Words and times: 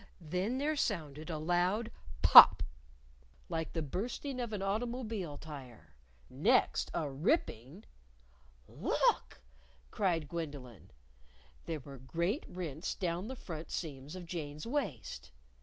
Then 0.19 0.57
there 0.57 0.75
sounded 0.75 1.29
a 1.29 1.37
loud 1.37 1.91
pop 2.23 2.63
like 3.49 3.73
the 3.73 3.83
bursting 3.83 4.39
of 4.41 4.51
an 4.51 4.63
automobile 4.63 5.37
tire. 5.37 5.93
Next, 6.27 6.89
a 6.95 7.07
ripping 7.07 7.83
"Look!" 8.67 9.41
cried 9.91 10.27
Gwendolyn. 10.27 10.89
There 11.65 11.81
were 11.81 11.99
great 11.99 12.45
rents 12.47 12.95
down 12.95 13.27
the 13.27 13.35
front 13.35 13.69
seams 13.69 14.15
of 14.15 14.25
Jane's 14.25 14.65
waist! 14.65 15.29